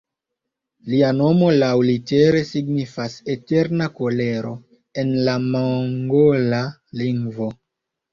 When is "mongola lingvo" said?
5.45-7.51